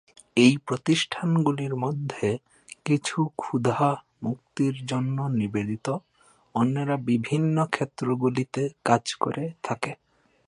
[0.37, 2.27] এই প্রতিষ্ঠানগুলির মধ্যে
[2.85, 3.81] কিছু ক্ষুধা
[4.23, 5.87] মুক্তির জন্য নিবেদিত,
[6.55, 9.91] অন্যেরা বিভিন্ন ক্ষেত্রগুলিতে কাজ করে থাকে।